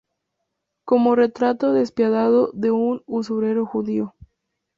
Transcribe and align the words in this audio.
Como 0.83 1.13
retrato 1.15 1.73
despiadado 1.73 2.49
de 2.55 2.71
un 2.71 3.03
usurero 3.05 3.67
judío. 3.67 4.15